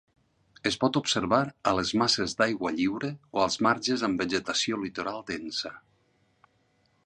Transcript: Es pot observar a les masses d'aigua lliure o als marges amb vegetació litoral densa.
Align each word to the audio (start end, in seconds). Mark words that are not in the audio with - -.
Es 0.69 0.77
pot 0.83 0.95
observar 1.01 1.41
a 1.71 1.73
les 1.79 1.91
masses 2.03 2.33
d'aigua 2.41 2.73
lliure 2.79 3.11
o 3.37 3.45
als 3.45 3.61
marges 3.69 4.07
amb 4.09 4.23
vegetació 4.25 4.83
litoral 4.87 5.25
densa. 5.31 5.75